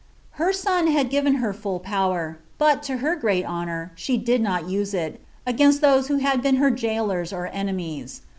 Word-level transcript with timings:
Her 0.31 0.49
eon 0.49 0.85
bad 0.87 1.11
given 1.11 1.35
her 1.35 1.53
full 1.53 1.79
power, 1.79 2.39
but, 2.57 2.81
to 2.89 2.97
her 3.05 3.15
great 3.15 3.45
honour, 3.45 3.91
she 3.93 4.17
did 4.17 4.43
ot 4.47 4.65
nee 4.65 4.77
it, 4.81 5.21
against 5.45 5.79
those 5.81 6.07
who 6.07 6.17
had 6.17 6.41
been 6.41 6.55
lier 6.55 6.71
gaolers 6.71 7.31
or 7.31 7.45
enemies. 7.53 8.23